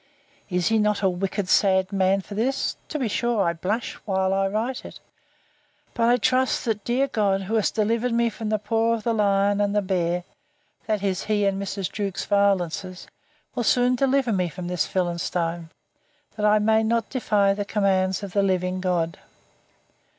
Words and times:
Is 0.49 0.69
he 0.69 0.79
not 0.79 1.03
a 1.03 1.09
wicked, 1.11 1.47
sad 1.47 1.93
man 1.93 2.21
for 2.21 2.33
this?—To 2.33 2.97
be 2.97 3.07
sure, 3.07 3.43
I 3.43 3.53
blush 3.53 3.93
while 4.05 4.33
I 4.33 4.47
write 4.47 4.83
it. 4.83 4.99
But 5.93 6.09
I 6.09 6.17
trust, 6.17 6.65
that 6.65 6.83
that 6.85 7.11
God, 7.11 7.43
who 7.43 7.53
has 7.53 7.69
delivered 7.69 8.11
me 8.11 8.31
from 8.31 8.49
the 8.49 8.57
paw 8.57 8.93
of 8.95 9.03
the 9.03 9.13
lion 9.13 9.61
and 9.61 9.75
the 9.75 9.81
bear; 9.83 10.23
that 10.87 11.03
is, 11.03 11.25
his 11.25 11.47
and 11.47 11.61
Mrs. 11.61 11.91
Jewkes's 11.91 12.25
violences, 12.25 13.05
will 13.53 13.61
soon 13.63 13.93
deliver 13.93 14.31
me 14.31 14.49
from 14.49 14.65
this 14.65 14.87
Philistine, 14.87 15.69
that 16.35 16.47
I 16.47 16.57
may 16.57 16.81
not 16.81 17.11
defy 17.11 17.53
the 17.53 17.63
commands 17.63 18.23
of 18.23 18.33
the 18.33 18.41
living 18.41 18.81
God! 18.81 19.19